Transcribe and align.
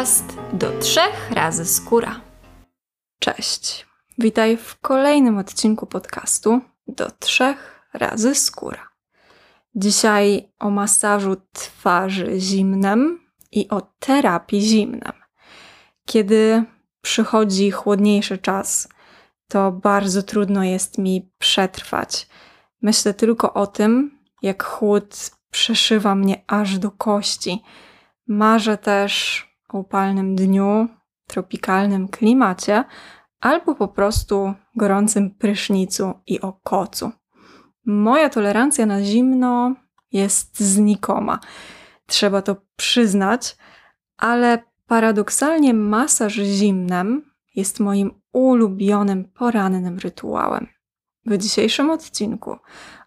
podcast 0.00 0.38
do 0.52 0.78
trzech 0.78 1.30
razy 1.30 1.64
skóra. 1.64 2.20
Cześć, 3.18 3.86
witaj 4.18 4.56
w 4.56 4.78
kolejnym 4.80 5.38
odcinku 5.38 5.86
podcastu 5.86 6.60
do 6.88 7.10
trzech 7.10 7.84
razy 7.94 8.34
skóra. 8.34 8.88
Dzisiaj 9.74 10.52
o 10.58 10.70
masażu 10.70 11.36
twarzy 11.52 12.40
zimnem 12.40 13.20
i 13.52 13.68
o 13.68 13.80
terapii 13.80 14.60
zimnem. 14.60 15.12
Kiedy 16.06 16.64
przychodzi 17.00 17.70
chłodniejszy 17.70 18.38
czas, 18.38 18.88
to 19.48 19.72
bardzo 19.72 20.22
trudno 20.22 20.64
jest 20.64 20.98
mi 20.98 21.30
przetrwać. 21.38 22.28
Myślę 22.82 23.14
tylko 23.14 23.54
o 23.54 23.66
tym, 23.66 24.18
jak 24.42 24.64
chłód 24.64 25.30
przeszywa 25.50 26.14
mnie 26.14 26.44
aż 26.46 26.78
do 26.78 26.90
kości. 26.90 27.62
Marzę 28.26 28.78
też 28.78 29.49
upalnym 29.78 30.36
dniu, 30.36 30.88
tropikalnym 31.26 32.08
klimacie 32.08 32.84
albo 33.40 33.74
po 33.74 33.88
prostu 33.88 34.54
gorącym 34.76 35.30
prysznicu 35.30 36.14
i 36.26 36.40
o 36.40 36.52
kocu. 36.52 37.12
Moja 37.86 38.28
tolerancja 38.28 38.86
na 38.86 39.02
zimno 39.02 39.74
jest 40.12 40.60
znikoma. 40.60 41.38
Trzeba 42.06 42.42
to 42.42 42.56
przyznać, 42.76 43.56
ale 44.16 44.62
paradoksalnie 44.86 45.74
masaż 45.74 46.34
zimnem 46.34 47.30
jest 47.56 47.80
moim 47.80 48.10
ulubionym 48.32 49.24
porannym 49.24 49.98
rytuałem. 49.98 50.66
W 51.26 51.38
dzisiejszym 51.38 51.90
odcinku 51.90 52.56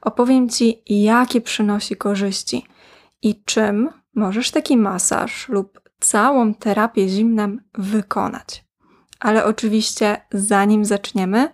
opowiem 0.01 0.49
Ci, 0.49 0.81
jakie 0.85 1.41
przynosi 1.41 1.95
korzyści 1.95 2.65
i 3.21 3.43
czym 3.43 3.89
możesz 4.15 4.51
taki 4.51 4.77
masaż 4.77 5.49
lub 5.49 5.82
całą 6.03 6.53
terapię 6.53 7.07
zimnem 7.07 7.61
wykonać. 7.73 8.65
Ale 9.19 9.45
oczywiście, 9.45 10.21
zanim 10.31 10.85
zaczniemy, 10.85 11.49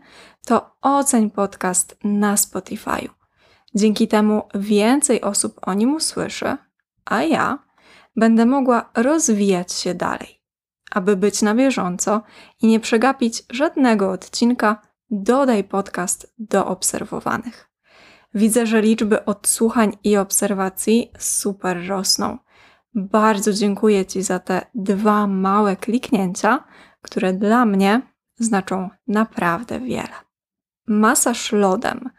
to 0.46 0.76
oceń 0.82 1.32
podcast 1.32 1.98
na 2.04 2.38
Spotify. 2.38 3.10
Dzięki 3.76 4.08
temu 4.08 4.44
więcej 4.56 5.22
osób 5.22 5.60
o 5.62 5.74
nim 5.74 5.96
usłyszy, 5.96 6.58
a 7.06 7.24
ja 7.24 7.60
będę 8.16 8.46
mogła 8.46 8.90
rozwijać 8.96 9.74
się 9.74 9.94
dalej. 9.94 10.42
Aby 10.92 11.16
być 11.16 11.42
na 11.42 11.56
bieżąco 11.56 12.22
i 12.62 12.68
nie 12.68 12.80
przegapić 12.80 13.44
żadnego 13.50 14.12
odcinka, 14.12 14.82
dodaj 15.12 15.64
podcast 15.64 16.34
do 16.40 16.66
obserwowanych. 16.66 17.70
Widzę, 18.34 18.66
że 18.66 18.82
liczby 18.82 19.26
odsłuchań 19.26 19.98
i 20.04 20.18
obserwacji 20.18 21.12
super 21.20 21.88
rosną. 21.88 22.38
Bardzo 22.96 23.54
dziękuję 23.54 24.06
Ci 24.06 24.24
za 24.24 24.40
te 24.40 24.62
dwa 24.76 25.28
małe 25.28 25.76
kliknięcia, 25.76 26.64
które 27.02 27.34
dla 27.34 27.66
mnie 27.66 28.02
znaczą 28.36 28.90
naprawdę 29.08 29.80
wiele. 29.80 30.16
Masaż 30.88 31.52
lodem 31.52 32.10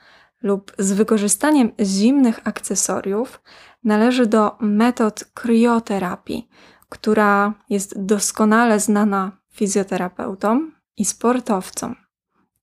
lub 0.43 0.73
z 0.79 0.93
wykorzystaniem 0.93 1.73
zimnych 1.81 2.41
akcesoriów 2.45 3.41
należy 3.85 4.27
do 4.27 4.57
metod 4.61 5.25
krioterapii, 5.35 6.49
która 6.89 7.55
jest 7.69 8.05
doskonale 8.05 8.81
znana 8.81 9.33
fizjoterapeutom 9.53 10.73
i 10.97 11.05
sportowcom. 11.05 11.97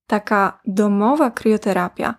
Taka 0.07 0.59
domowa 0.65 1.31
krioterapia 1.31 2.15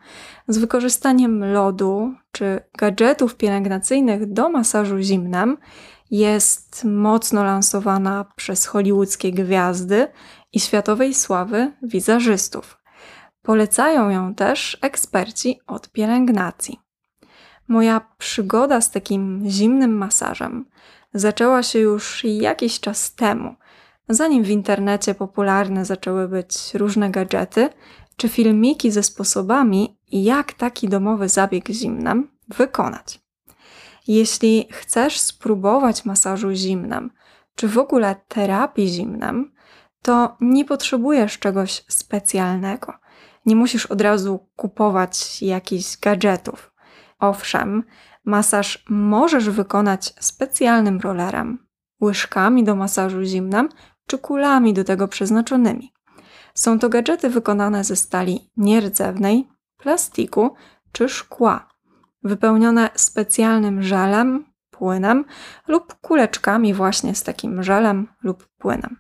z 0.49 0.59
wykorzystaniem 0.59 1.53
lodu 1.53 2.15
czy 2.39 2.61
gadżetów 2.79 3.37
pielęgnacyjnych 3.37 4.33
do 4.33 4.49
masażu 4.49 4.99
zimnem 4.99 5.57
jest 6.11 6.85
mocno 6.85 7.45
lansowana 7.45 8.25
przez 8.37 8.67
hollywoodzkie 8.67 9.33
gwiazdy 9.33 10.09
i 10.53 10.61
światowej 10.61 11.15
sławy 11.15 11.73
wizerzystów. 11.83 12.79
Polecają 13.43 14.11
ją 14.11 14.35
też 14.35 14.79
eksperci 14.83 15.61
od 15.67 15.93
pielęgnacji. 15.93 16.81
Moja 17.69 18.01
przygoda 18.19 18.81
z 18.81 18.91
takim 18.91 19.45
zimnym 19.47 19.97
masażem 19.97 20.65
zaczęła 21.15 21.63
się 21.63 21.79
już 21.79 22.25
jakiś 22.25 22.81
czas 22.81 23.15
temu, 23.15 23.55
zanim 24.09 24.43
w 24.43 24.51
internecie 24.51 25.15
popularne 25.15 25.85
zaczęły 25.85 26.29
być 26.29 26.75
różne 26.75 27.11
gadżety 27.11 27.69
czy 28.19 28.29
filmiki 28.29 28.91
ze 28.91 29.03
sposobami, 29.03 29.99
jak 30.13 30.53
taki 30.53 30.89
domowy 30.89 31.29
zabieg 31.29 31.69
zimnem 31.69 32.29
wykonać. 32.49 33.21
Jeśli 34.09 34.69
chcesz 34.71 35.21
spróbować 35.21 36.05
masażu 36.05 36.53
zimnem, 36.53 37.11
czy 37.55 37.69
w 37.69 37.79
ogóle 37.79 38.17
terapii 38.29 38.89
zimnem, 38.89 39.53
to 40.03 40.37
nie 40.41 40.65
potrzebujesz 40.65 41.39
czegoś 41.39 41.85
specjalnego. 41.89 42.93
Nie 43.47 43.57
musisz 43.57 43.87
od 43.87 44.01
razu 44.01 44.49
kupować 44.57 45.43
jakichś 45.43 45.99
gadżetów. 45.99 46.73
Owszem, 47.19 47.85
masaż 48.25 48.85
możesz 48.89 49.51
wykonać 49.51 50.15
specjalnym 50.21 51.01
rollerem, 51.01 51.67
łyżkami 52.03 52.65
do 52.65 52.77
masażu 52.77 53.25
zimnem 53.25 53.69
czy 54.07 54.19
kulami 54.19 54.75
do 54.75 54.85
tego 54.85 55.09
przeznaczonymi. 55.09 55.93
Są 56.59 56.79
to 56.79 56.89
gadżety 56.89 57.31
wykonane 57.31 57.85
ze 57.85 57.97
stali 57.97 58.51
nierdzewnej, 58.57 59.49
plastiku 59.77 60.55
czy 60.93 61.09
szkła, 61.09 61.69
wypełnione 62.23 62.91
specjalnym 62.95 63.83
żelem, 63.83 64.45
płynem 64.71 65.25
lub 65.69 65.95
kuleczkami 66.01 66.75
właśnie 66.75 67.15
z 67.15 67.23
takim 67.23 67.63
żelem 67.63 68.09
lub 68.23 68.49
płynem. 68.59 68.97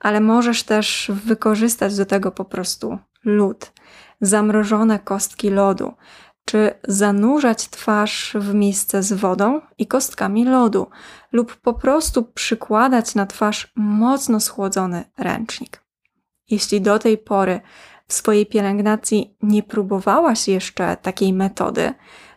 Ale 0.00 0.20
możesz 0.20 0.62
też 0.62 1.10
wykorzystać 1.14 1.96
do 1.96 2.06
tego 2.06 2.30
po 2.30 2.44
prostu 2.44 2.98
lód, 3.24 3.72
zamrożone 4.20 4.98
kostki 4.98 5.50
lodu, 5.50 5.94
czy 6.44 6.74
zanurzać 6.88 7.68
twarz 7.68 8.36
w 8.40 8.54
misce 8.54 9.02
z 9.02 9.12
wodą 9.12 9.60
i 9.78 9.86
kostkami 9.86 10.44
lodu, 10.44 10.86
lub 11.32 11.56
po 11.56 11.74
prostu 11.74 12.24
przykładać 12.24 13.14
na 13.14 13.26
twarz 13.26 13.72
mocno 13.76 14.40
schłodzony 14.40 15.04
ręcznik. 15.18 15.81
Jeśli 16.52 16.80
do 16.80 16.98
tej 16.98 17.18
pory 17.18 17.60
w 18.08 18.12
swojej 18.12 18.46
pielęgnacji 18.46 19.36
nie 19.42 19.62
próbowałaś 19.62 20.48
jeszcze 20.48 20.96
takiej 20.96 21.32
metody, 21.32 21.94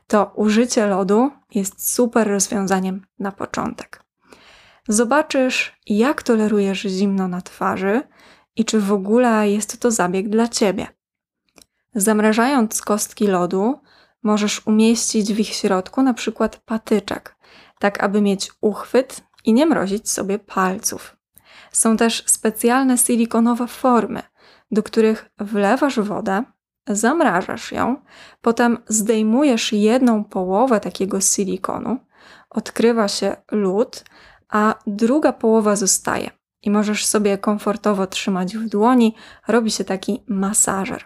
to 0.07 0.31
użycie 0.35 0.87
lodu 0.87 1.31
jest 1.55 1.93
super 1.93 2.27
rozwiązaniem 2.27 3.05
na 3.19 3.31
początek. 3.31 4.03
Zobaczysz, 4.87 5.79
jak 5.87 6.23
tolerujesz 6.23 6.81
zimno 6.81 7.27
na 7.27 7.41
twarzy 7.41 8.01
i 8.55 8.65
czy 8.65 8.79
w 8.79 8.93
ogóle 8.93 9.49
jest 9.49 9.79
to 9.79 9.91
zabieg 9.91 10.29
dla 10.29 10.47
ciebie. 10.47 10.87
Zamrażając 11.95 12.81
kostki 12.81 13.27
lodu, 13.27 13.79
możesz 14.23 14.67
umieścić 14.67 15.33
w 15.33 15.39
ich 15.39 15.49
środku 15.49 16.01
na 16.01 16.13
przykład 16.13 16.57
patyczek, 16.57 17.35
tak 17.79 18.03
aby 18.03 18.21
mieć 18.21 18.51
uchwyt 18.61 19.23
i 19.45 19.53
nie 19.53 19.65
mrozić 19.65 20.09
sobie 20.11 20.39
palców. 20.39 21.17
Są 21.75 21.97
też 21.97 22.23
specjalne 22.25 22.97
silikonowe 22.97 23.67
formy, 23.67 24.21
do 24.71 24.83
których 24.83 25.29
wlewasz 25.37 25.99
wodę, 25.99 26.43
zamrażasz 26.87 27.71
ją, 27.71 27.95
potem 28.41 28.77
zdejmujesz 28.87 29.73
jedną 29.73 30.23
połowę 30.23 30.79
takiego 30.79 31.21
silikonu, 31.21 31.99
odkrywa 32.49 33.07
się 33.07 33.35
lód, 33.51 34.03
a 34.49 34.75
druga 34.87 35.33
połowa 35.33 35.75
zostaje 35.75 36.29
i 36.61 36.71
możesz 36.71 37.05
sobie 37.05 37.37
komfortowo 37.37 38.07
trzymać 38.07 38.57
w 38.57 38.69
dłoni, 38.69 39.15
robi 39.47 39.71
się 39.71 39.83
taki 39.83 40.23
masażer. 40.27 41.03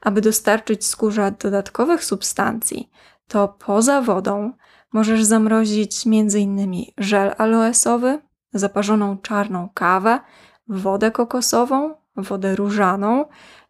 Aby 0.00 0.20
dostarczyć 0.20 0.86
skórze 0.86 1.32
dodatkowych 1.40 2.04
substancji, 2.04 2.90
to 3.28 3.48
poza 3.48 4.02
wodą 4.02 4.52
możesz 4.92 5.24
zamrozić 5.24 6.06
m.in. 6.06 6.84
żel 6.98 7.34
aloesowy, 7.38 8.18
zaparzoną 8.54 9.18
czarną 9.18 9.68
kawę, 9.74 10.20
wodę 10.68 11.10
kokosową, 11.10 11.94
wodę 12.16 12.56
różaną, 12.56 13.24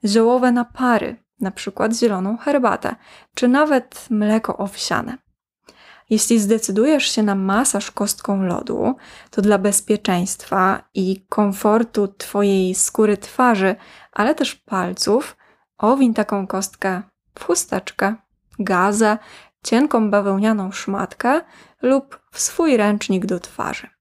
ziołowe 0.05 0.53
napary, 0.53 1.17
np. 1.41 1.89
zieloną 1.93 2.37
herbatę, 2.37 2.97
czy 3.35 3.49
nawet 3.49 4.07
mleko 4.11 4.57
owsiane. 4.57 5.19
Jeśli 6.11 6.41
zdecydujesz 6.41 7.11
się 7.11 7.23
na 7.23 7.35
masaż 7.35 7.91
kostką 7.91 8.43
lodu, 8.43 8.97
to 9.31 9.43
dla 9.43 9.59
bezpieczeństwa 9.59 10.83
i 10.95 11.27
komfortu 11.29 12.09
Twojej 12.09 12.75
skóry 12.75 13.17
twarzy, 13.17 13.77
ale 14.13 14.35
też 14.35 14.55
palców, 14.55 15.37
owiń 15.79 16.15
taką 16.15 16.47
kostkę 16.47 17.03
w 17.35 17.45
chusteczkę, 17.45 18.15
gazę, 18.59 19.19
cienką 19.65 20.11
bawełnianą 20.11 20.73
szmatkę 20.73 21.41
lub 21.83 22.21
w 22.31 22.41
swój 22.41 22.77
ręcznik 22.77 23.27
do 23.27 23.41
twarzy. 23.41 23.94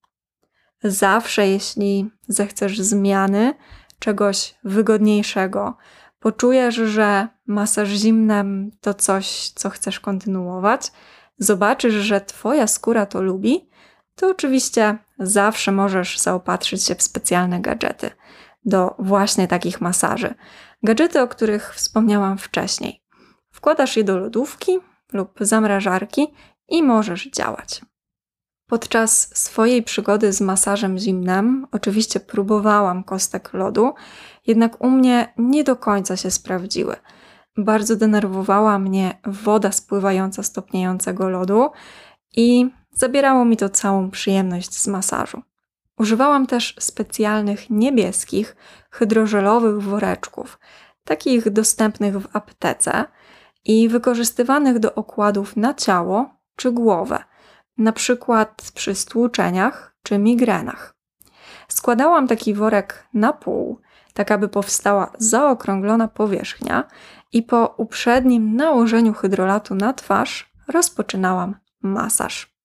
Zawsze, 0.84 1.48
jeśli 1.48 2.10
zechcesz 2.28 2.80
zmiany, 2.80 3.54
czegoś 4.00 4.56
wygodniejszego, 4.64 5.78
poczujesz, 6.20 6.76
że 6.76 7.28
masaż 7.48 7.90
zimnem 7.90 8.72
to 8.82 8.94
coś, 8.94 9.50
co 9.50 9.70
chcesz 9.70 10.00
kontynuować, 10.00 10.92
zobaczysz, 11.38 11.94
że 11.94 12.22
Twoja 12.22 12.68
skóra 12.68 13.06
to 13.06 13.22
lubi, 13.22 13.70
to 14.16 14.30
oczywiście 14.30 14.98
zawsze 15.20 15.72
możesz 15.72 16.20
zaopatrzyć 16.20 16.84
się 16.84 16.96
w 16.96 17.02
specjalne 17.02 17.62
gadżety 17.62 18.12
do 18.66 18.96
właśnie 19.00 19.48
takich 19.48 19.82
masaży. 19.82 20.34
Gadżety, 20.84 21.22
o 21.22 21.28
których 21.28 21.76
wspomniałam 21.76 22.38
wcześniej. 22.38 23.02
Wkładasz 23.52 23.98
je 23.98 24.04
do 24.04 24.18
lodówki 24.18 24.80
lub 25.14 25.32
zamrażarki 25.40 26.28
i 26.70 26.84
możesz 26.84 27.30
działać. 27.30 27.82
Podczas 28.68 29.38
swojej 29.38 29.84
przygody 29.84 30.34
z 30.34 30.42
masażem 30.42 30.98
zimnym, 30.98 31.68
oczywiście 31.72 32.20
próbowałam 32.20 33.04
kostek 33.04 33.54
lodu, 33.54 33.94
jednak 34.48 34.84
u 34.84 34.90
mnie 34.90 35.34
nie 35.38 35.64
do 35.64 35.76
końca 35.76 36.18
się 36.18 36.32
sprawdziły. 36.32 36.96
Bardzo 37.58 37.96
denerwowała 37.96 38.80
mnie 38.80 39.20
woda 39.26 39.72
spływająca 39.72 40.44
z 40.44 40.54
lodu 41.20 41.70
i 42.36 42.70
zabierało 42.92 43.46
mi 43.46 43.58
to 43.58 43.70
całą 43.70 44.12
przyjemność 44.12 44.80
z 44.80 44.88
masażu. 44.88 45.42
Używałam 45.98 46.48
też 46.48 46.76
specjalnych 46.80 47.70
niebieskich, 47.70 48.56
hydrożelowych 48.92 49.82
woreczków, 49.82 50.60
takich 51.06 51.50
dostępnych 51.50 52.20
w 52.20 52.36
aptece 52.36 53.06
i 53.66 53.90
wykorzystywanych 53.90 54.80
do 54.80 54.96
okładów 54.96 55.56
na 55.56 55.74
ciało 55.74 56.30
czy 56.56 56.72
głowę, 56.72 57.24
na 57.78 57.92
przykład 57.92 58.72
przy 58.76 58.96
stłuczeniach 58.96 59.96
czy 60.04 60.18
migrenach. 60.18 60.96
Składałam 61.68 62.28
taki 62.28 62.54
worek 62.54 63.08
na 63.14 63.34
pół, 63.34 63.82
tak 64.14 64.32
aby 64.32 64.50
powstała 64.50 65.12
zaokrąglona 65.18 66.08
powierzchnia, 66.08 66.88
i 67.34 67.44
po 67.44 67.74
uprzednim 67.78 68.56
nałożeniu 68.56 69.14
hydrolatu 69.14 69.76
na 69.76 69.94
twarz 69.94 70.52
rozpoczynałam 70.68 71.56
masaż. 71.82 72.56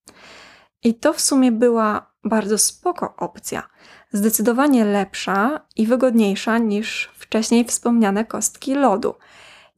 I 0.84 0.94
to 0.94 1.12
w 1.12 1.20
sumie 1.20 1.52
była 1.52 2.12
bardzo 2.24 2.58
spoko 2.58 3.16
opcja, 3.16 3.68
zdecydowanie 4.12 4.84
lepsza 4.84 5.60
i 5.76 5.86
wygodniejsza 5.86 6.58
niż 6.58 7.10
wcześniej 7.14 7.64
wspomniane 7.64 8.24
kostki 8.24 8.74
lodu. 8.74 9.14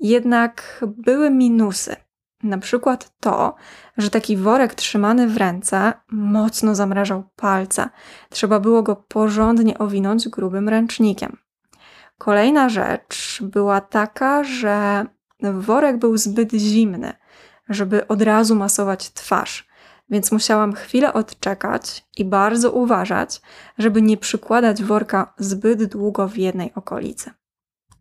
Jednak 0.00 0.84
były 0.86 1.30
minusy. 1.30 1.96
Na 2.42 2.58
przykład 2.58 3.12
to, 3.20 3.54
że 3.96 4.10
taki 4.10 4.36
worek 4.36 4.74
trzymany 4.74 5.28
w 5.28 5.36
ręce 5.36 5.92
mocno 6.10 6.74
zamrażał 6.74 7.22
palce. 7.36 7.88
Trzeba 8.30 8.60
było 8.60 8.82
go 8.82 8.96
porządnie 8.96 9.78
owinąć 9.78 10.28
grubym 10.28 10.68
ręcznikiem. 10.68 11.36
Kolejna 12.18 12.68
rzecz 12.68 13.38
była 13.42 13.80
taka, 13.80 14.44
że 14.44 15.04
worek 15.42 15.98
był 15.98 16.16
zbyt 16.16 16.52
zimny, 16.52 17.12
żeby 17.68 18.06
od 18.06 18.22
razu 18.22 18.56
masować 18.56 19.10
twarz, 19.10 19.68
więc 20.10 20.32
musiałam 20.32 20.72
chwilę 20.72 21.12
odczekać 21.12 22.06
i 22.16 22.24
bardzo 22.24 22.72
uważać, 22.72 23.40
żeby 23.78 24.02
nie 24.02 24.16
przykładać 24.16 24.82
worka 24.82 25.34
zbyt 25.38 25.84
długo 25.84 26.28
w 26.28 26.36
jednej 26.36 26.74
okolicy. 26.74 27.30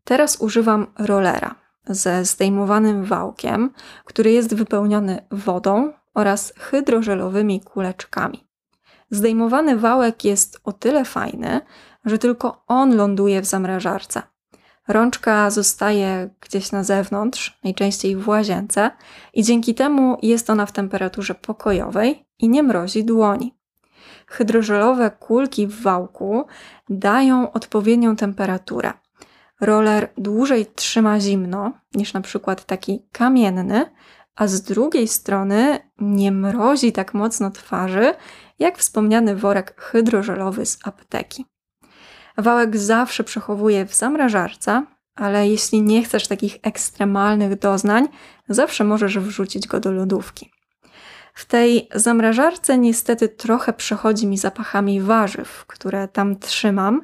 Teraz 0.04 0.36
używam 0.42 0.88
rollera 0.98 1.56
ze 1.90 2.26
zdejmowanym 2.26 3.06
wałkiem, 3.06 3.70
który 4.06 4.32
jest 4.32 4.56
wypełniony 4.56 5.26
wodą 5.32 5.94
oraz 6.14 6.54
hydrożelowymi 6.58 7.62
kuleczkami. 7.62 8.48
Zdejmowany 9.12 9.78
wałek 9.78 10.26
jest 10.26 10.60
o 10.64 10.72
tyle 10.72 11.06
fajny, 11.06 11.62
że 12.06 12.18
tylko 12.18 12.64
on 12.68 12.96
ląduje 12.96 13.42
w 13.42 13.46
zamrażarce. 13.46 14.22
Rączka 14.88 15.50
zostaje 15.50 16.30
gdzieś 16.42 16.72
na 16.72 16.84
zewnątrz, 16.84 17.60
najczęściej 17.64 18.16
w 18.16 18.28
łazience, 18.28 18.92
i 19.34 19.44
dzięki 19.44 19.76
temu 19.76 20.18
jest 20.22 20.50
ona 20.50 20.66
w 20.66 20.72
temperaturze 20.72 21.36
pokojowej 21.36 22.26
i 22.40 22.50
nie 22.50 22.64
mrozi 22.64 23.04
dłoni. 23.06 23.56
Hydrożelowe 24.28 25.12
kulki 25.12 25.68
w 25.68 25.82
wałku 25.82 26.46
dają 26.90 27.52
odpowiednią 27.52 28.16
temperaturę. 28.16 28.94
Roller 29.62 30.10
dłużej 30.18 30.66
trzyma 30.66 31.20
zimno 31.20 31.72
niż 31.94 32.14
na 32.14 32.22
przykład 32.22 32.66
taki 32.66 33.08
kamienny, 33.12 33.86
a 34.36 34.48
z 34.48 34.62
drugiej 34.62 35.08
strony 35.08 35.80
nie 35.98 36.32
mrozi 36.32 36.92
tak 36.92 37.14
mocno 37.14 37.52
twarzy, 37.52 38.14
jak 38.60 38.78
wspomniany 38.78 39.36
worek 39.36 39.82
hydrożelowy 39.82 40.66
z 40.66 40.78
apteki. 40.84 41.46
Wałek 42.38 42.78
zawsze 42.78 43.24
przechowuję 43.24 43.86
w 43.86 43.96
zamrażarce, 43.96 44.86
ale 45.16 45.48
jeśli 45.48 45.82
nie 45.82 46.04
chcesz 46.04 46.28
takich 46.28 46.58
ekstremalnych 46.64 47.60
doznań, 47.60 48.08
zawsze 48.50 48.84
możesz 48.84 49.20
wrzucić 49.20 49.68
go 49.68 49.80
do 49.80 49.92
lodówki. 49.92 50.52
W 51.40 51.46
tej 51.46 51.90
zamrażarce 51.96 52.78
niestety 52.78 53.30
trochę 53.30 53.74
przechodzi 53.74 54.28
mi 54.28 54.38
zapachami 54.38 55.02
warzyw, 55.02 55.66
które 55.68 56.08
tam 56.08 56.40
trzymam, 56.40 57.02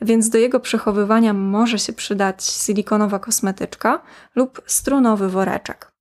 więc 0.00 0.28
do 0.28 0.38
jego 0.38 0.60
przechowywania 0.60 1.34
może 1.34 1.78
się 1.78 1.92
przydać 1.92 2.44
silikonowa 2.44 3.18
kosmetyczka 3.18 4.02
lub 4.34 4.62
strunowy 4.66 5.28
woreczek. 5.28 5.92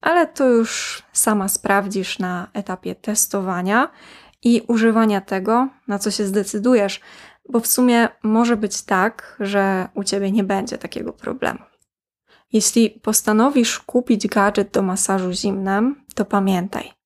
Ale 0.00 0.26
to 0.26 0.48
już 0.48 1.02
sama 1.12 1.48
sprawdzisz 1.48 2.18
na 2.18 2.48
etapie 2.52 2.94
testowania 2.94 3.90
i 4.42 4.62
używania 4.68 5.20
tego, 5.20 5.68
na 5.88 5.98
co 5.98 6.10
się 6.10 6.26
zdecydujesz, 6.26 7.00
bo 7.48 7.60
w 7.60 7.66
sumie 7.66 8.08
może 8.22 8.56
być 8.56 8.82
tak, 8.82 9.36
że 9.40 9.88
u 9.94 10.04
ciebie 10.04 10.32
nie 10.32 10.44
będzie 10.44 10.78
takiego 10.78 11.12
problemu. 11.12 11.60
Jeśli 12.52 12.90
postanowisz 12.90 13.78
kupić 13.78 14.26
gadżet 14.26 14.70
do 14.70 14.82
masażu 14.82 15.32
zimnym, 15.32 16.04
to 16.14 16.24
pamiętaj, 16.24 17.01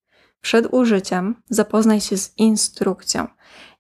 przed 0.47 0.67
użyciem 0.71 1.43
zapoznaj 1.51 2.01
się 2.01 2.17
z 2.17 2.39
instrukcją. 2.39 3.27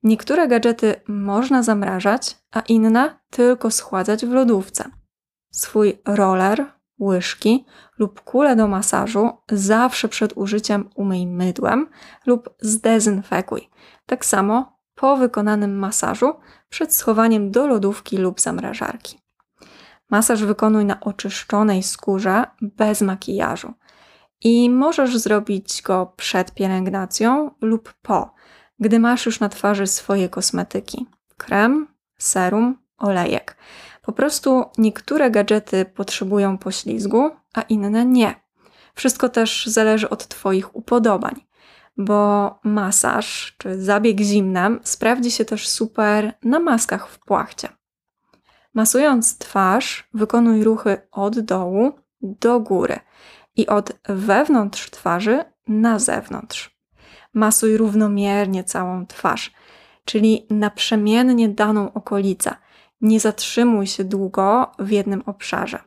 Niektóre 0.02 0.48
gadżety 0.48 0.94
można 1.08 1.62
zamrażać, 1.62 2.36
a 2.52 2.60
inne 2.60 3.18
tylko 3.30 3.70
schładzać 3.70 4.26
w 4.26 4.32
lodówce. 4.32 4.90
Swój 5.52 5.98
roller, 6.06 6.66
łyżki 7.00 7.66
lub 7.98 8.20
kulę 8.20 8.56
do 8.56 8.68
masażu 8.68 9.30
zawsze 9.50 10.08
przed 10.08 10.32
użyciem 10.36 10.90
umyj 10.94 11.26
mydłem 11.26 11.86
lub 12.26 12.50
zdezynfekuj. 12.60 13.68
Tak 14.06 14.24
samo 14.24 14.78
po 14.94 15.16
wykonanym 15.16 15.78
masażu 15.78 16.34
przed 16.68 16.94
schowaniem 16.94 17.50
do 17.50 17.66
lodówki 17.66 18.18
lub 18.18 18.40
zamrażarki. 18.40 19.20
Masaż 20.10 20.44
wykonuj 20.44 20.84
na 20.84 21.00
oczyszczonej 21.00 21.82
skórze 21.82 22.44
bez 22.62 23.02
makijażu. 23.02 23.74
I 24.44 24.70
możesz 24.70 25.18
zrobić 25.18 25.82
go 25.82 26.12
przed 26.16 26.54
pielęgnacją 26.54 27.50
lub 27.60 27.94
po, 28.02 28.34
gdy 28.78 28.98
masz 28.98 29.26
już 29.26 29.40
na 29.40 29.48
twarzy 29.48 29.86
swoje 29.86 30.28
kosmetyki: 30.28 31.06
krem, 31.36 31.88
serum, 32.18 32.78
olejek. 32.98 33.56
Po 34.02 34.12
prostu 34.12 34.64
niektóre 34.78 35.30
gadżety 35.30 35.84
potrzebują 35.84 36.58
poślizgu, 36.58 37.30
a 37.54 37.62
inne 37.62 38.04
nie. 38.04 38.34
Wszystko 38.94 39.28
też 39.28 39.66
zależy 39.66 40.10
od 40.10 40.28
Twoich 40.28 40.76
upodobań 40.76 41.46
bo 41.96 42.58
masaż 42.64 43.54
czy 43.58 43.82
zabieg 43.82 44.20
zimnem 44.20 44.80
sprawdzi 44.82 45.30
się 45.30 45.44
też 45.44 45.68
super 45.68 46.32
na 46.42 46.60
maskach 46.60 47.08
w 47.08 47.18
płachcie. 47.18 47.68
Masując 48.74 49.38
twarz, 49.38 50.08
wykonuj 50.14 50.64
ruchy 50.64 50.98
od 51.10 51.40
dołu 51.40 51.92
do 52.22 52.60
góry 52.60 52.98
i 53.56 53.66
od 53.66 53.92
wewnątrz 54.08 54.90
twarzy 54.90 55.44
na 55.68 55.98
zewnątrz. 55.98 56.76
Masuj 57.34 57.76
równomiernie 57.76 58.64
całą 58.64 59.06
twarz, 59.06 59.52
czyli 60.04 60.46
naprzemiennie 60.50 61.48
daną 61.48 61.92
okolicę. 61.92 62.56
Nie 63.00 63.20
zatrzymuj 63.20 63.86
się 63.86 64.04
długo 64.04 64.72
w 64.78 64.90
jednym 64.90 65.22
obszarze. 65.26 65.78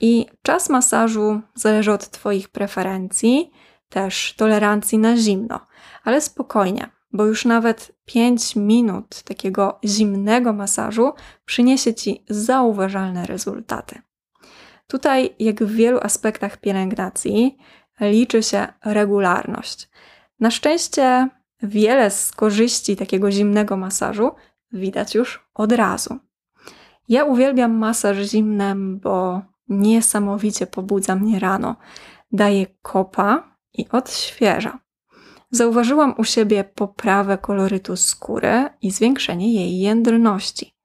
I 0.00 0.26
czas 0.42 0.70
masażu 0.70 1.40
zależy 1.54 1.92
od 1.92 2.10
Twoich 2.10 2.48
preferencji 2.48 3.50
też 3.88 4.34
tolerancji 4.36 4.98
na 4.98 5.16
zimno, 5.16 5.60
ale 6.04 6.20
spokojnie, 6.20 6.90
bo 7.12 7.24
już 7.24 7.44
nawet 7.44 7.92
5 8.04 8.56
minut 8.56 9.22
takiego 9.22 9.78
zimnego 9.84 10.52
masażu 10.52 11.12
przyniesie 11.44 11.94
Ci 11.94 12.24
zauważalne 12.28 13.26
rezultaty. 13.26 14.05
Tutaj, 14.86 15.34
jak 15.38 15.64
w 15.64 15.72
wielu 15.72 15.98
aspektach 16.02 16.56
pielęgnacji, 16.56 17.56
liczy 18.00 18.42
się 18.42 18.66
regularność. 18.84 19.88
Na 20.40 20.50
szczęście 20.50 21.28
wiele 21.62 22.10
z 22.10 22.32
korzyści 22.32 22.96
takiego 22.96 23.30
zimnego 23.30 23.76
masażu 23.76 24.30
widać 24.72 25.14
już 25.14 25.48
od 25.54 25.72
razu. 25.72 26.18
Ja 27.08 27.24
uwielbiam 27.24 27.78
masaż 27.78 28.16
zimnym, 28.16 29.00
bo 29.00 29.42
niesamowicie 29.68 30.66
pobudza 30.66 31.16
mnie 31.16 31.38
rano. 31.38 31.76
Daje 32.32 32.66
kopa, 32.82 33.56
i 33.76 33.88
odświeża. 33.92 34.78
Zauważyłam 35.50 36.14
u 36.18 36.24
siebie 36.24 36.64
poprawę 36.64 37.38
kolorytu 37.38 37.96
skóry 37.96 38.68
i 38.82 38.90
zwiększenie 38.90 39.54
jej 39.54 39.78
jędrności. 39.78 40.75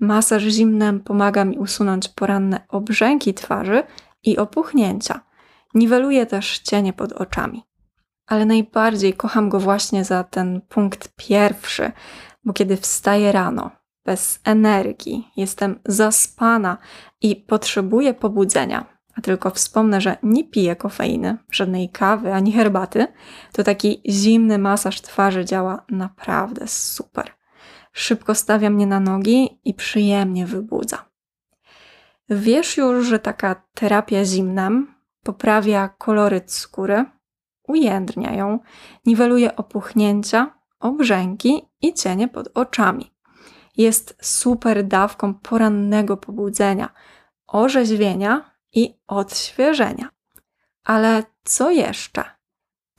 Masaż 0.00 0.42
zimnem 0.42 1.00
pomaga 1.00 1.44
mi 1.44 1.58
usunąć 1.58 2.08
poranne 2.08 2.60
obrzęki 2.68 3.34
twarzy 3.34 3.82
i 4.22 4.36
opuchnięcia. 4.38 5.20
Niweluje 5.74 6.26
też 6.26 6.58
cienie 6.58 6.92
pod 6.92 7.12
oczami. 7.12 7.62
ale 8.26 8.46
najbardziej 8.46 9.14
kocham 9.14 9.48
go 9.48 9.60
właśnie 9.60 10.04
za 10.04 10.24
ten 10.24 10.60
punkt 10.60 11.08
pierwszy, 11.16 11.92
bo 12.44 12.52
kiedy 12.52 12.76
wstaję 12.76 13.32
rano, 13.32 13.70
bez 14.04 14.40
energii, 14.44 15.28
jestem 15.36 15.80
zaspana 15.86 16.78
i 17.20 17.36
potrzebuję 17.36 18.14
pobudzenia, 18.14 18.84
a 19.14 19.20
tylko 19.20 19.50
wspomnę, 19.50 20.00
że 20.00 20.16
nie 20.22 20.44
piję 20.44 20.76
kofeiny, 20.76 21.38
żadnej 21.50 21.88
kawy 21.88 22.32
ani 22.32 22.52
herbaty, 22.52 23.06
to 23.52 23.64
taki 23.64 24.02
zimny 24.08 24.58
masaż 24.58 25.00
twarzy 25.00 25.44
działa 25.44 25.84
naprawdę 25.90 26.68
super. 26.68 27.30
Szybko 27.96 28.34
stawia 28.34 28.70
mnie 28.70 28.86
na 28.86 29.00
nogi 29.00 29.60
i 29.64 29.74
przyjemnie 29.74 30.46
wybudza. 30.46 31.04
Wiesz 32.28 32.76
już, 32.76 33.06
że 33.06 33.18
taka 33.18 33.62
terapia 33.74 34.24
zimnem 34.24 34.94
poprawia 35.22 35.88
koloryt 35.88 36.52
skóry, 36.52 37.04
ujędrnia 37.68 38.34
ją, 38.34 38.58
niweluje 39.06 39.56
opuchnięcia, 39.56 40.58
obrzęki 40.80 41.62
i 41.82 41.94
cienie 41.94 42.28
pod 42.28 42.48
oczami. 42.54 43.14
Jest 43.76 44.16
super 44.22 44.84
dawką 44.84 45.34
porannego 45.34 46.16
pobudzenia, 46.16 46.92
orzeźwienia 47.46 48.50
i 48.72 48.94
odświeżenia. 49.06 50.08
Ale 50.84 51.22
co 51.44 51.70
jeszcze? 51.70 52.24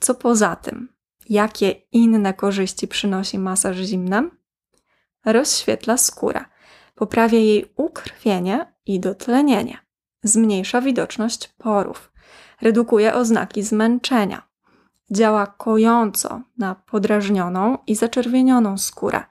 Co 0.00 0.14
poza 0.14 0.56
tym? 0.56 0.88
Jakie 1.28 1.70
inne 1.92 2.34
korzyści 2.34 2.88
przynosi 2.88 3.38
masaż 3.38 3.76
zimnem? 3.76 4.30
Rozświetla 5.26 5.96
skórę, 5.96 6.44
poprawia 6.94 7.38
jej 7.38 7.72
ukrwienie 7.76 8.72
i 8.86 9.00
dotlenienie, 9.00 9.78
zmniejsza 10.22 10.80
widoczność 10.80 11.48
porów, 11.48 12.12
redukuje 12.62 13.14
oznaki 13.14 13.62
zmęczenia, 13.62 14.42
działa 15.10 15.46
kojąco 15.46 16.40
na 16.58 16.74
podrażnioną 16.74 17.78
i 17.86 17.94
zaczerwienioną 17.94 18.78
skórę. 18.78 19.22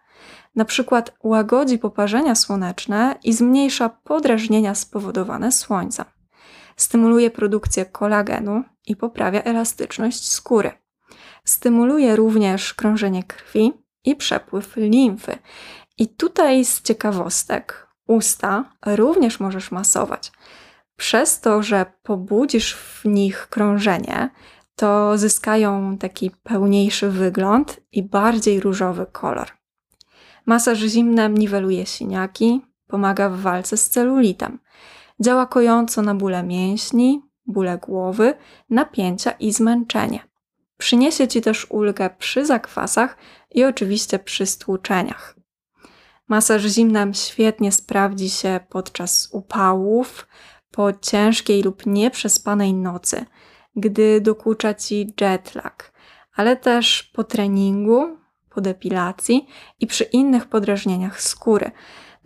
Na 0.56 0.66
przykład 0.66 1.16
łagodzi 1.24 1.78
poparzenia 1.80 2.36
słoneczne 2.36 3.16
i 3.24 3.34
zmniejsza 3.34 3.90
podrażnienia 3.90 4.76
spowodowane 4.76 5.52
słońcem. 5.52 6.06
Stymuluje 6.78 7.32
produkcję 7.32 7.86
kolagenu 7.86 8.64
i 8.88 8.96
poprawia 8.96 9.42
elastyczność 9.44 10.32
skóry. 10.32 10.72
Stymuluje 11.46 12.16
również 12.16 12.74
krążenie 12.74 13.24
krwi 13.24 13.74
i 14.06 14.16
przepływ 14.16 14.76
limfy. 14.76 15.38
I 15.98 16.08
tutaj 16.08 16.66
z 16.66 16.82
ciekawostek, 16.82 17.88
usta 18.08 18.66
również 18.86 19.40
możesz 19.40 19.72
masować. 19.72 20.32
Przez 20.98 21.42
to, 21.42 21.64
że 21.64 21.86
pobudzisz 22.04 22.76
w 22.76 23.06
nich 23.06 23.48
krążenie, 23.50 24.30
to 24.76 25.18
zyskają 25.18 25.98
taki 25.98 26.32
pełniejszy 26.44 27.10
wygląd 27.10 27.82
i 27.92 28.04
bardziej 28.04 28.60
różowy 28.60 29.06
kolor. 29.12 29.48
Masaż 30.46 30.80
zimnem 30.80 31.38
niweluje 31.38 31.86
siniaki, 31.86 32.62
pomaga 32.88 33.30
w 33.30 33.40
walce 33.40 33.78
z 33.78 33.90
celulitem. 33.90 34.60
Działa 35.20 35.46
kojąco 35.46 36.02
na 36.02 36.16
bóle 36.16 36.44
mięśni, 36.44 37.22
bóle 37.48 37.78
głowy, 37.78 38.34
napięcia 38.70 39.32
i 39.32 39.52
zmęczenie. 39.52 40.20
Przyniesie 40.78 41.28
Ci 41.28 41.42
też 41.42 41.68
ulgę 41.70 42.10
przy 42.18 42.46
zakwasach 42.46 43.18
i 43.52 43.64
oczywiście 43.64 44.20
przy 44.20 44.46
stłuczeniach. 44.46 45.36
Masaż 46.28 46.62
zimnem 46.62 47.14
świetnie 47.14 47.72
sprawdzi 47.72 48.30
się 48.30 48.60
podczas 48.70 49.30
upałów, 49.32 50.28
po 50.72 50.94
ciężkiej 50.94 51.64
lub 51.64 51.86
nieprzespanej 51.86 52.74
nocy, 52.74 53.26
gdy 53.76 54.22
dokucza 54.22 54.74
Ci 54.74 55.14
jetlag, 55.22 55.94
ale 56.36 56.58
też 56.58 57.04
po 57.04 57.24
treningu, 57.24 58.18
po 58.50 58.62
depilacji 58.62 59.48
i 59.80 59.88
przy 59.88 60.04
innych 60.04 60.46
podrażnieniach 60.46 61.22
skóry, 61.22 61.72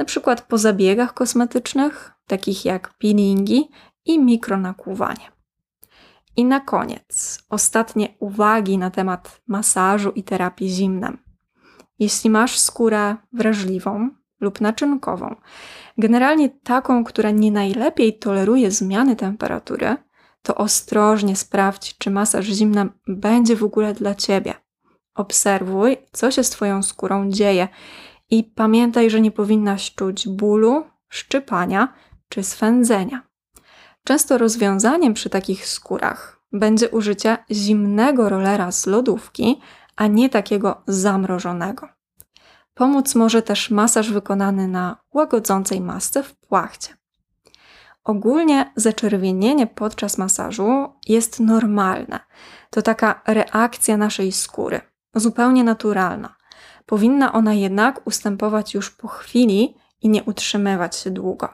przykład 0.06 0.42
po 0.42 0.58
zabiegach 0.58 1.14
kosmetycznych, 1.14 2.12
takich 2.28 2.66
jak 2.66 2.94
peelingi 2.94 3.70
i 4.06 4.20
mikronakłuwanie. 4.20 5.32
I 6.36 6.46
na 6.46 6.60
koniec 6.60 7.40
ostatnie 7.50 8.16
uwagi 8.20 8.78
na 8.78 8.92
temat 8.92 9.42
masażu 9.48 10.12
i 10.12 10.24
terapii 10.24 10.70
zimnem. 10.70 11.29
Jeśli 12.00 12.30
masz 12.30 12.60
skórę 12.60 13.16
wrażliwą 13.34 14.10
lub 14.42 14.62
naczynkową, 14.62 15.36
generalnie 15.98 16.50
taką, 16.50 17.04
która 17.04 17.32
nie 17.32 17.52
najlepiej 17.52 18.20
toleruje 18.20 18.72
zmiany 18.72 19.16
temperatury, 19.16 19.98
to 20.42 20.56
ostrożnie 20.56 21.36
sprawdź, 21.36 21.98
czy 21.98 22.12
masaż 22.12 22.46
zimnem 22.46 22.92
będzie 23.08 23.56
w 23.56 23.64
ogóle 23.64 23.94
dla 23.94 24.16
ciebie. 24.16 24.54
Obserwuj, 25.16 25.98
co 26.12 26.32
się 26.32 26.44
z 26.44 26.50
Twoją 26.50 26.84
skórą 26.84 27.30
dzieje 27.30 27.68
i 28.30 28.44
pamiętaj, 28.44 29.10
że 29.10 29.22
nie 29.22 29.32
powinnaś 29.32 29.96
czuć 29.96 30.28
bólu, 30.28 30.84
szczypania 31.10 31.94
czy 32.30 32.44
swędzenia. 32.44 33.22
Często 34.04 34.38
rozwiązaniem 34.38 35.14
przy 35.14 35.30
takich 35.30 35.68
skórach 35.68 36.42
będzie 36.52 36.90
użycie 36.90 37.38
zimnego 37.52 38.30
rolera 38.30 38.72
z 38.72 38.86
lodówki, 38.86 39.62
a 40.00 40.08
nie 40.08 40.30
takiego 40.30 40.82
zamrożonego. 40.88 41.90
Pomóc 42.74 43.16
może 43.16 43.42
też 43.42 43.70
masaż 43.70 44.12
wykonany 44.12 44.68
na 44.68 44.98
łagodzącej 45.14 45.82
masce 45.82 46.24
w 46.24 46.36
płachcie. 46.36 46.98
Ogólnie 48.04 48.72
zaczerwienienie 48.76 49.68
podczas 49.68 50.18
masażu 50.18 50.94
jest 51.08 51.40
normalne. 51.40 52.20
To 52.70 52.82
taka 52.82 53.22
reakcja 53.28 53.98
naszej 53.98 54.32
skóry, 54.32 54.82
zupełnie 55.16 55.64
naturalna. 55.64 56.36
Powinna 56.86 57.34
ona 57.34 57.54
jednak 57.54 58.08
ustępować 58.08 58.74
już 58.74 58.90
po 58.92 59.08
chwili 59.08 59.76
i 60.02 60.10
nie 60.10 60.24
utrzymywać 60.24 60.96
się 60.96 61.12
długo. 61.12 61.50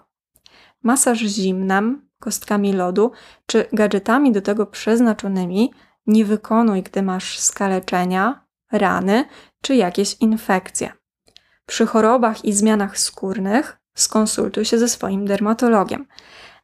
Masaż 0.84 1.20
zimnem, 1.20 2.10
kostkami 2.20 2.74
lodu 2.74 3.12
czy 3.46 3.66
gadżetami 3.74 4.32
do 4.32 4.42
tego 4.42 4.66
przeznaczonymi 4.66 5.74
nie 6.08 6.26
wykonuj, 6.26 6.84
gdy 6.84 7.02
masz 7.02 7.40
skaleczenia, 7.40 8.46
rany 8.72 9.26
czy 9.62 9.76
jakieś 9.76 10.18
infekcje. 10.20 10.92
Przy 11.66 11.86
chorobach 11.86 12.46
i 12.46 12.54
zmianach 12.54 13.00
skórnych 13.00 13.78
skonsultuj 13.96 14.66
się 14.66 14.78
ze 14.78 14.88
swoim 14.88 15.26
dermatologiem, 15.26 16.06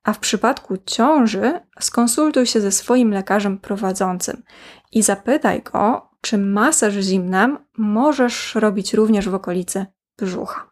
a 0.04 0.14
w 0.14 0.20
przypadku 0.20 0.78
ciąży 0.86 1.60
skonsultuj 1.80 2.46
się 2.46 2.62
ze 2.62 2.72
swoim 2.72 3.12
lekarzem 3.12 3.60
prowadzącym 3.60 4.44
i 4.92 5.02
zapytaj 5.02 5.62
go, 5.62 6.10
czy 6.22 6.38
masaż 6.38 6.94
zimnem 6.94 7.58
możesz 7.78 8.56
robić 8.56 8.94
również 8.94 9.30
w 9.30 9.36
okolicy 9.36 9.86
brzucha. 10.18 10.72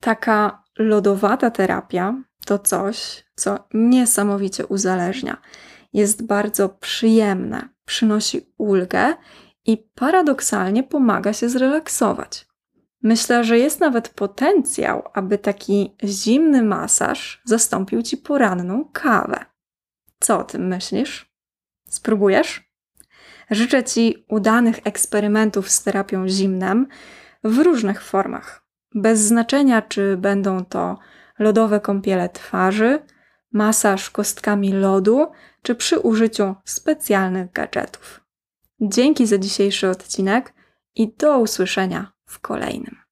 Taka 0.00 0.64
lodowata 0.78 1.50
terapia 1.50 2.14
to 2.46 2.58
coś, 2.58 3.24
co 3.34 3.58
niesamowicie 3.74 4.66
uzależnia. 4.66 5.36
Jest 5.94 6.26
bardzo 6.26 6.68
przyjemne, 6.68 7.68
przynosi 7.84 8.54
ulgę 8.58 9.14
i 9.66 9.78
paradoksalnie 9.94 10.82
pomaga 10.82 11.32
się 11.32 11.48
zrelaksować. 11.48 12.46
Myślę, 13.02 13.44
że 13.44 13.58
jest 13.58 13.80
nawet 13.80 14.08
potencjał, 14.08 15.02
aby 15.12 15.38
taki 15.38 15.96
zimny 16.04 16.62
masaż 16.62 17.42
zastąpił 17.44 18.02
ci 18.02 18.16
poranną 18.16 18.84
kawę. 18.92 19.44
Co 20.20 20.38
o 20.38 20.44
tym 20.44 20.66
myślisz? 20.66 21.34
Spróbujesz? 21.88 22.70
Życzę 23.50 23.84
Ci 23.84 24.24
udanych 24.28 24.80
eksperymentów 24.84 25.70
z 25.70 25.82
terapią 25.82 26.28
zimnem 26.28 26.86
w 27.44 27.58
różnych 27.58 28.02
formach. 28.02 28.66
Bez 28.94 29.20
znaczenia, 29.20 29.82
czy 29.82 30.16
będą 30.16 30.64
to 30.64 30.98
lodowe 31.38 31.80
kąpiele 31.80 32.28
twarzy, 32.28 33.02
masaż 33.52 34.10
kostkami 34.10 34.72
lodu, 34.72 35.26
czy 35.64 35.74
przy 35.74 35.98
użyciu 35.98 36.54
specjalnych 36.64 37.52
gadżetów. 37.52 38.20
Dzięki 38.80 39.26
za 39.26 39.38
dzisiejszy 39.38 39.88
odcinek 39.88 40.54
i 40.94 41.12
do 41.16 41.38
usłyszenia 41.38 42.12
w 42.26 42.38
kolejnym. 42.40 43.03